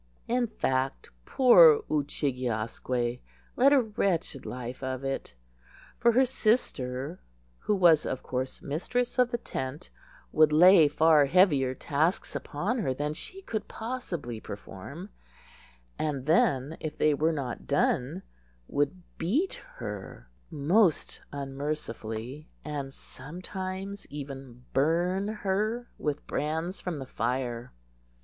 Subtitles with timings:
[0.27, 3.21] In fact, poor Oo chig e asque
[3.55, 5.35] led a wretched life of it;
[5.99, 7.21] for her sister,
[7.59, 9.91] who was of course mistress of the tent,
[10.31, 15.11] would lay far heavier tasks upon her than she could possibly perform,
[15.99, 18.23] and then if they were not done,
[18.67, 27.71] would beat her most unmercifully, and sometimes even burn her with brands from the fire.